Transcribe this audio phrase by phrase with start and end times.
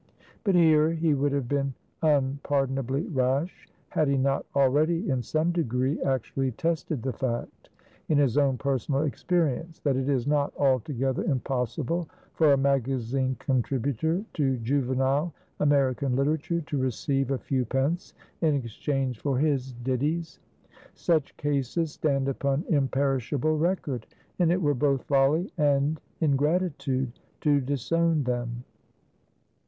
[0.43, 6.01] But here he would have been unpardonably rash, had he not already, in some degree,
[6.01, 7.69] actually tested the fact,
[8.09, 14.25] in his own personal experience, that it is not altogether impossible for a magazine contributor
[14.33, 20.39] to Juvenile American literature to receive a few pence in exchange for his ditties.
[20.95, 24.07] Such cases stand upon imperishable record,
[24.39, 28.63] and it were both folly and ingratitude to disown them.